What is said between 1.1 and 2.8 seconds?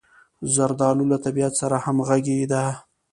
له طبعیت سره همغږې ده.